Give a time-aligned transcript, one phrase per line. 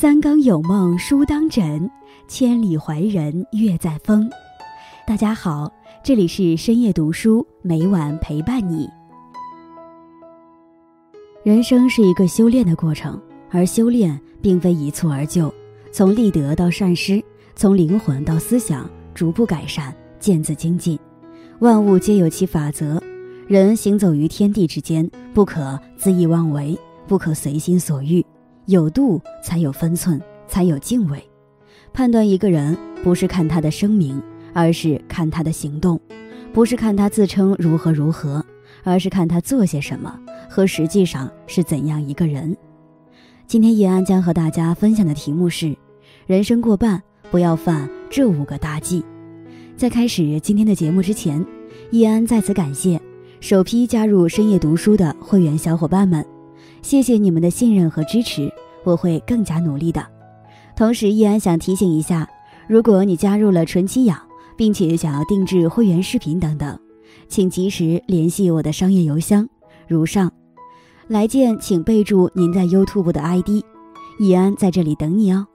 [0.00, 1.90] 三更有梦书当枕，
[2.26, 4.30] 千里怀人月在风。
[5.06, 5.70] 大家好，
[6.02, 8.88] 这里是深夜读书，每晚陪伴你。
[11.42, 13.20] 人生是一个修炼的过程，
[13.50, 15.52] 而修炼并非一蹴而就，
[15.92, 17.22] 从立德到善施，
[17.54, 20.98] 从灵魂到思想，逐步改善，渐自精进。
[21.58, 22.98] 万物皆有其法则，
[23.46, 26.74] 人行走于天地之间，不可恣意妄为，
[27.06, 28.24] 不可随心所欲。
[28.66, 31.22] 有度才有分寸，才有敬畏。
[31.92, 35.98] 判断一个人，不是看他的声明，而是看他的行动；
[36.52, 38.44] 不是看他自称如何如何，
[38.84, 40.18] 而是看他做些什么
[40.48, 42.56] 和实际上是怎样一个人。
[43.46, 45.76] 今天叶安将和大家分享的题目是：
[46.26, 49.04] 人生过半，不要犯这五个大忌。
[49.76, 51.44] 在开始今天的节目之前，
[51.90, 53.00] 叶安在此感谢
[53.40, 56.24] 首批加入深夜读书的会员小伙伴们。
[56.82, 58.52] 谢谢你们的信任和支持，
[58.84, 60.06] 我会更加努力的。
[60.74, 62.28] 同时，依然想提醒一下，
[62.68, 64.18] 如果你加入了纯七养，
[64.56, 66.78] 并且想要定制会员视频等等，
[67.28, 69.48] 请及时联系我的商业邮箱
[69.86, 70.30] 如上。
[71.08, 73.64] 来见请备注您在 YouTube 的 ID，
[74.18, 75.46] 易安在这里等你哦。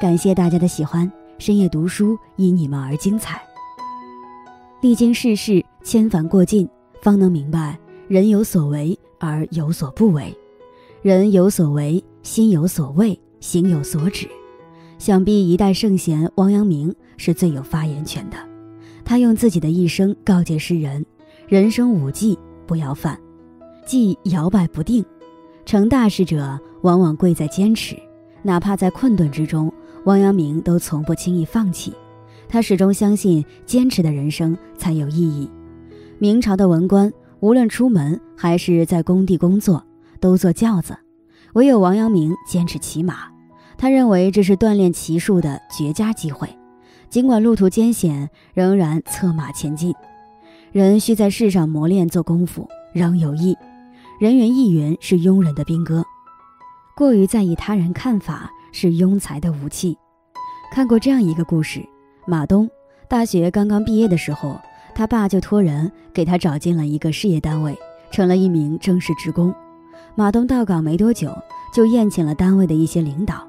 [0.00, 3.42] 感谢大家的喜欢，深夜读书因你们而精彩。
[4.80, 6.68] 历经世事千帆过尽，
[7.02, 7.76] 方能明白
[8.08, 8.98] 人有所为。
[9.20, 10.32] 而有所不为，
[11.02, 14.28] 人有所为，心有所畏，行有所止。
[14.96, 18.36] 想必一代圣贤王阳明是最有发言权的。
[19.04, 21.04] 他用自己的一生告诫世人：
[21.48, 23.18] 人生五忌不要犯。
[23.84, 25.04] 忌摇摆不定，
[25.64, 27.96] 成大事者往往贵在坚持。
[28.44, 29.72] 哪怕在困顿之中，
[30.04, 31.92] 王阳明都从不轻易放弃。
[32.48, 35.50] 他始终相信，坚持的人生才有意义。
[36.20, 37.12] 明朝的文官。
[37.40, 39.84] 无论出门还是在工地工作，
[40.20, 40.98] 都坐轿子，
[41.52, 43.28] 唯有王阳明坚持骑马。
[43.76, 46.48] 他认为这是锻炼骑术的绝佳机会，
[47.08, 49.94] 尽管路途艰险，仍然策马前进。
[50.72, 53.56] 人需在世上磨练做功夫，仍有益。
[54.18, 56.04] 人云亦云是庸人的兵戈，
[56.96, 59.96] 过于在意他人看法是庸才的武器。
[60.72, 61.86] 看过这样一个故事：
[62.26, 62.68] 马东
[63.06, 64.60] 大学刚刚毕业的时候。
[64.98, 67.78] 他爸就托人给他找进了一个事业单位，
[68.10, 69.54] 成了一名正式职工。
[70.16, 71.32] 马东到岗没多久，
[71.72, 73.46] 就宴请了单位的一些领导。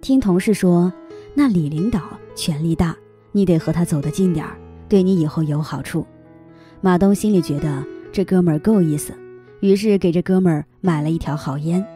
[0.00, 0.92] 听同事说，
[1.34, 2.00] 那李领导
[2.34, 2.96] 权力大，
[3.30, 4.56] 你得和他走得近点儿，
[4.88, 6.04] 对你以后有好处。
[6.80, 9.12] 马东心里觉得这哥们儿够意思，
[9.60, 11.86] 于是给这哥们儿买了一条好烟，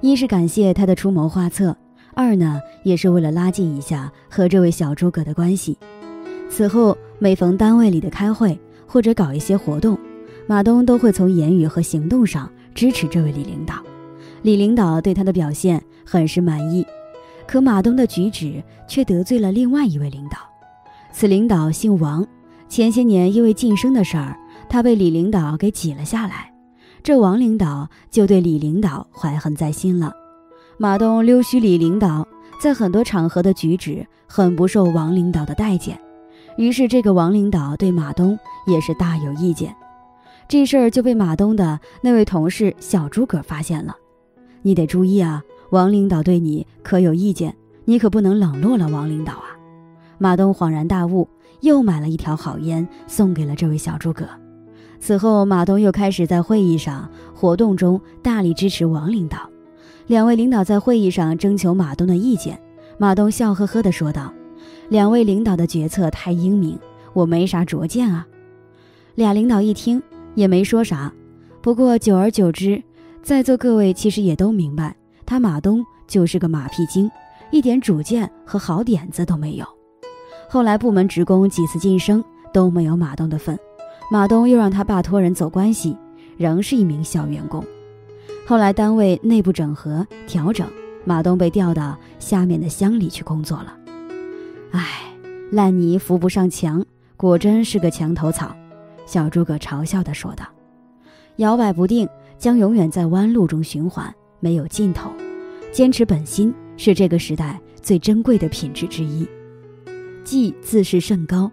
[0.00, 1.76] 一是感谢他的出谋划策，
[2.14, 5.76] 二呢也是为了拉近一下和这位小诸葛的关系。
[6.48, 9.98] 此后，每逢单位里的开会或者搞一些活动，
[10.46, 13.74] 马东都会从言语和行动上支持这位李领导。
[14.42, 16.86] 李领导对他的表现很是满意，
[17.46, 20.38] 可马东的举止却得罪了另外一位领导。
[21.12, 22.26] 此领导姓王，
[22.68, 24.36] 前些年因为晋升的事儿，
[24.68, 26.52] 他被李领导给挤了下来。
[27.02, 30.12] 这王领导就对李领导怀恨在心了。
[30.78, 32.26] 马东溜须李领导
[32.60, 35.98] 在很多场合的举止很不受王领导的待见。
[36.56, 39.76] 于是，这个王领导对马东也是大有意见，
[40.48, 43.94] 这事儿就被马东的那位同事小诸葛发现了。
[44.62, 49.52] 你得注意啊，王领导对你可有意见，你可不能冷落了王领导啊！
[50.18, 51.28] 马东恍然大悟，
[51.60, 54.26] 又买了一条好烟送给了这位小诸葛。
[54.98, 59.38] 此后，马东又开始在会议上、活动中大力支持王领导。
[60.06, 62.58] 两位领导在会议上征求马东的意见，
[62.96, 64.32] 马东笑呵呵地说道。
[64.88, 66.78] 两位领导的决策太英明，
[67.12, 68.26] 我没啥拙见啊。
[69.14, 70.02] 俩领导一听
[70.34, 71.12] 也没说啥，
[71.60, 72.82] 不过久而久之，
[73.22, 74.94] 在座各位其实也都明白，
[75.24, 77.10] 他马东就是个马屁精，
[77.50, 79.66] 一点主见和好点子都没有。
[80.48, 82.22] 后来部门职工几次晋升
[82.52, 83.58] 都没有马东的份，
[84.12, 85.96] 马东又让他爸托人走关系，
[86.36, 87.64] 仍是一名小员工。
[88.46, 90.68] 后来单位内部整合调整，
[91.04, 93.74] 马东被调到下面的乡里去工作了。
[94.72, 95.02] 唉，
[95.50, 96.84] 烂泥扶不上墙，
[97.16, 98.54] 果真是个墙头草。
[99.06, 100.44] 小诸葛嘲笑地说道
[101.36, 102.08] ：“摇摆不定，
[102.38, 105.10] 将永远在弯路中循环，没有尽头。
[105.70, 109.26] 坚持本心是这个时代最珍贵的品质之一。”
[110.24, 111.48] 既自视甚高，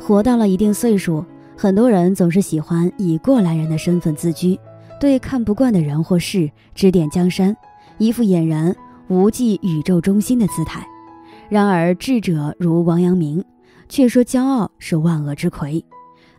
[0.00, 1.24] 活到了一定岁数，
[1.56, 4.58] 很多人总是喜欢以过来人的身份自居，
[5.00, 7.56] 对看不惯的人或事指点江山，
[7.98, 8.74] 一副俨然
[9.06, 10.84] 无忌宇宙中心的姿态。
[11.50, 13.44] 然而智者如王阳明，
[13.88, 15.84] 却说骄傲是万恶之魁。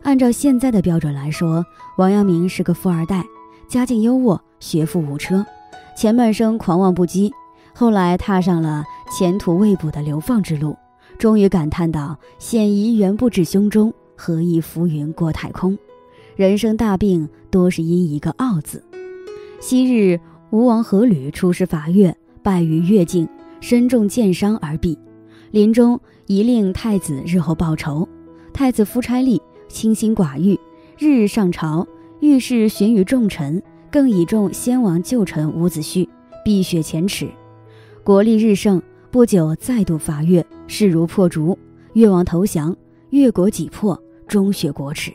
[0.02, 1.64] 按照现在的标准来说，
[1.98, 3.22] 王阳明是个富二代，
[3.68, 5.44] 家境优渥，学富五车。
[5.94, 7.30] 前半生狂妄不羁，
[7.74, 8.82] 后来踏上了
[9.16, 10.74] 前途未卜的流放之路，
[11.18, 15.78] 终于感叹道：“险夷原不至胸中，何以浮云过太空？”
[16.34, 18.82] 人生大病多是因一个“傲”字。
[19.60, 20.18] 昔日
[20.48, 23.28] 吴王阖闾出师伐越，败于越境，
[23.62, 24.98] 身中箭伤而毙。
[25.52, 28.06] 临终遗令太子日后报仇。
[28.52, 30.58] 太子夫差立清心寡欲，
[30.98, 31.86] 日日上朝，
[32.20, 36.06] 遇事询于重臣，更倚重先王旧臣伍子胥，
[36.44, 37.28] 碧血前耻。
[38.04, 41.56] 国力日盛，不久再度伐越，势如破竹，
[41.92, 42.76] 越王投降，
[43.10, 45.12] 越国己破，终血国耻。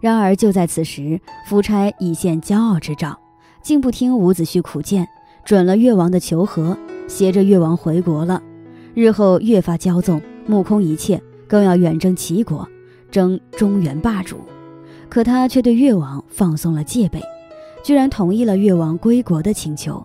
[0.00, 3.18] 然而就在此时，夫差已现骄傲之兆，
[3.62, 5.06] 竟不听伍子胥苦谏，
[5.44, 6.76] 准了越王的求和，
[7.08, 8.42] 携着越王回国了。
[8.94, 11.22] 日后越发骄纵，目空一切。
[11.48, 12.66] 更要远征齐国，
[13.10, 14.38] 争中原霸主，
[15.10, 17.20] 可他却对越王放松了戒备，
[17.84, 20.02] 居然同意了越王归国的请求。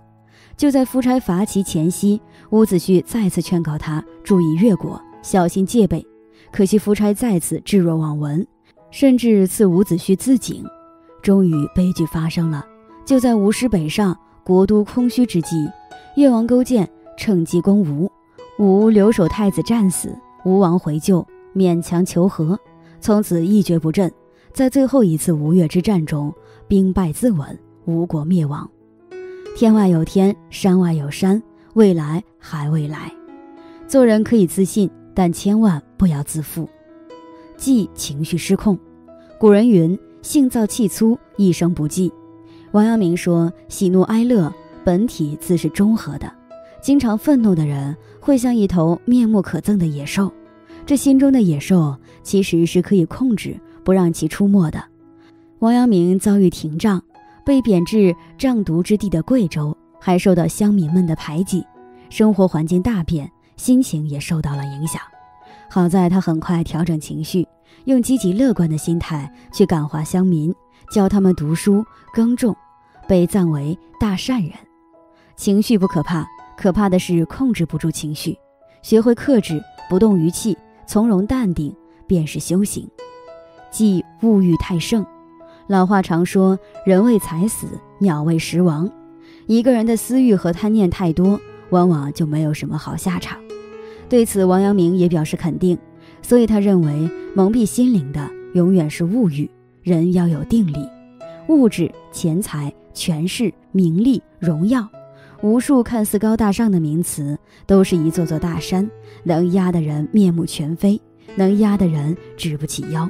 [0.58, 6.06] 就在夫差伐齐前夕，伍子胥再次劝告他注意越国，小心戒备。
[6.52, 8.46] 可惜夫差再次置若罔闻，
[8.92, 10.66] 甚至赐伍子胥自警。
[11.22, 12.66] 终于悲剧发生了，
[13.06, 15.70] 就在吴师北上，国都空虚之际，
[16.16, 18.10] 越王勾践趁机攻吴，
[18.58, 21.28] 吴留守太子战死，吴王回救。
[21.54, 22.58] 勉强求和，
[23.02, 24.10] 从此一蹶不振。
[24.54, 26.34] 在最后一次吴越之战中，
[26.66, 28.70] 兵败自刎，吴国灭亡。
[29.58, 33.12] 天外有天，山外有山，未来还未来。
[33.86, 36.70] 做人可以自信，但千万不要自负。
[37.58, 38.80] 忌情绪失控。
[39.38, 42.10] 古人云：“性躁气粗，一生不济。”
[42.72, 44.54] 王阳明说：“喜怒哀乐
[44.84, 46.32] 本体自是中和的，
[46.82, 50.32] 经常愤怒的人会像一头面目可憎的野兽。”
[50.86, 54.82] 这心中的野兽其实是可以控制，不让其出没的。
[55.60, 57.02] 王阳明遭遇廷杖，
[57.46, 61.66] 被贬至瘴毒之地的贵州，还受到乡民们的排挤，
[62.10, 65.02] 生活环境大变，心情也受到了影响。
[65.70, 67.46] 好在他很快调整情绪，
[67.86, 70.54] 用积极乐观的心态去感化乡民，
[70.90, 72.56] 教他们读书耕种，
[73.08, 74.52] 被赞为大善人。
[75.36, 76.26] 情绪不可怕，
[76.58, 78.38] 可怕的是控制不住情绪，
[78.82, 80.58] 学会克制，不动于气。
[80.86, 81.76] 从容淡定
[82.08, 82.90] 便是修行，
[83.70, 85.06] 忌物欲太盛。
[85.68, 87.68] 老话常说：“人为财死，
[88.00, 88.90] 鸟为食亡。”
[89.48, 91.38] 一个人的私欲和贪念太多，
[91.72, 93.38] 往往就没有什么好下场。
[94.08, 95.78] 对此，王阳明也表示肯定。
[96.22, 99.50] 所以他认为，蒙蔽心灵的永远是物欲。
[99.88, 100.86] 人要有定力，
[101.48, 104.86] 物质、钱财、权势、名利、荣耀。
[105.42, 108.92] 无数看似高大上的名词，都是一座座大山，
[109.24, 111.00] 能压得人面目全非，
[111.38, 113.10] 能压得人直不起腰。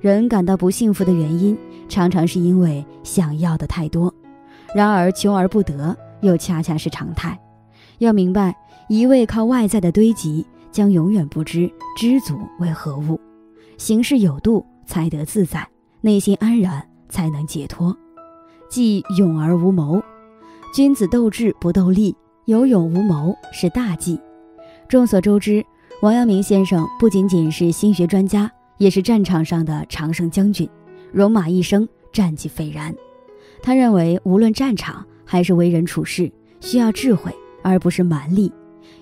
[0.00, 1.54] 人感到不幸福的原因，
[1.90, 4.10] 常常是因为想要的太多。
[4.74, 7.38] 然而求而不得，又恰恰是常态。
[7.98, 8.56] 要明白，
[8.88, 13.20] 一味靠外在的堆积，将永远不知知足为何物。
[13.76, 15.60] 行事有度，才得自在；
[16.00, 17.96] 内心安然，才能解脱。
[18.68, 20.02] 即勇而无谋。
[20.74, 22.14] 君子斗智不斗力，
[22.44, 24.20] 有勇无谋是大忌。
[24.88, 25.64] 众所周知，
[26.02, 30.68] 王阳明先生不仅仅是心学专家，也是战场上的常胜将军，
[31.12, 32.94] 戎马一生，战绩斐然。
[33.62, 36.30] 他认为，无论战场还是为人处事，
[36.60, 38.52] 需要智慧，而不是蛮力。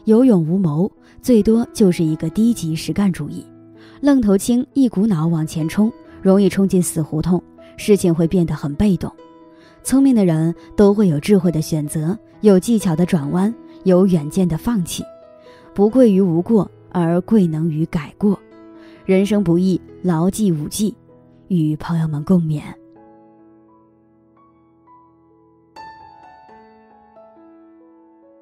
[0.04, 0.90] 有勇无谋，
[1.20, 3.44] 最多就是一个低级实干主义，
[4.00, 5.92] 愣头青，一股脑往前冲，
[6.26, 7.40] 容易冲进死胡同，
[7.76, 9.08] 事情会变得很被动。
[9.84, 13.54] 聪明的人都会有智慧的选择，有技巧的转弯，
[13.84, 15.04] 有远见的放弃，
[15.72, 18.36] 不贵于无过，而贵能于改过。
[19.04, 20.92] 人生不易，牢记五忌，
[21.46, 22.60] 与朋友们共勉。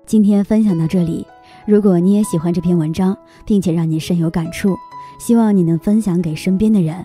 [0.07, 1.27] 今天分享到这里，
[1.67, 3.15] 如果你也喜欢这篇文章，
[3.45, 4.75] 并且让你深有感触，
[5.19, 7.05] 希望你能分享给身边的人，